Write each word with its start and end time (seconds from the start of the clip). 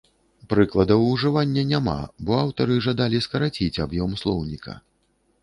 Прыкладаў 0.51 1.03
ўжывання 1.09 1.63
няма, 1.73 1.95
бо 2.25 2.33
аўтары 2.45 2.79
жадалі 2.87 3.23
скараціць 3.27 3.81
аб'ём 3.87 4.19
слоўніка. 4.25 4.73